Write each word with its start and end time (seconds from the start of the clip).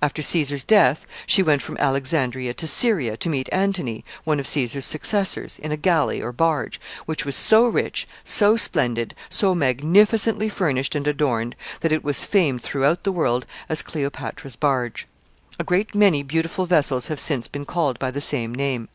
After 0.00 0.22
Caesar's 0.22 0.62
death, 0.62 1.04
she 1.26 1.42
went 1.42 1.60
from 1.60 1.76
Alexandria 1.78 2.54
to 2.54 2.66
Syria 2.68 3.16
to 3.16 3.28
meet 3.28 3.48
Antony, 3.50 4.04
one 4.22 4.38
of 4.38 4.46
Caesar's 4.46 4.86
successors, 4.86 5.58
in 5.58 5.72
a 5.72 5.76
galley 5.76 6.22
or 6.22 6.30
barge, 6.30 6.80
which 7.06 7.24
was 7.24 7.34
so 7.34 7.66
rich, 7.66 8.06
so 8.22 8.56
splendid, 8.56 9.16
so 9.28 9.52
magnificently 9.52 10.48
furnished 10.48 10.94
and 10.94 11.08
adorned, 11.08 11.56
that 11.80 11.90
it 11.90 12.04
was 12.04 12.22
famed 12.24 12.62
throughout 12.62 13.02
the 13.02 13.10
world 13.10 13.46
as 13.68 13.82
Cleopatra's 13.82 14.54
barge. 14.54 15.08
A 15.58 15.64
great 15.64 15.92
many 15.92 16.22
beautiful 16.22 16.66
vessels 16.66 17.08
have 17.08 17.18
since 17.18 17.48
been 17.48 17.64
called 17.64 17.98
by 17.98 18.12
the 18.12 18.20
same 18.20 18.54
name. 18.54 18.88